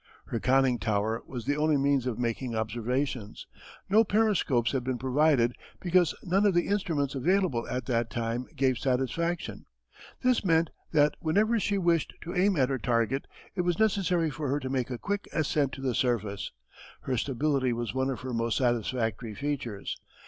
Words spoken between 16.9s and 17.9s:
Her stability